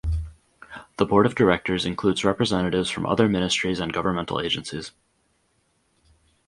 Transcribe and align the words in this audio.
The 0.97 1.05
board 1.05 1.27
of 1.27 1.35
directors 1.35 1.85
includes 1.85 2.25
representatives 2.25 2.89
from 2.89 3.05
other 3.05 3.29
ministries 3.29 3.79
and 3.79 3.93
governmental 3.93 4.41
agencies. 4.41 4.93